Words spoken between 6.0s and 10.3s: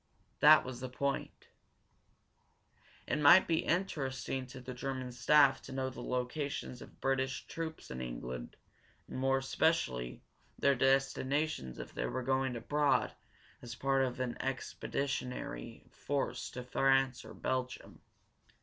locations of British troops in England, and, more especially,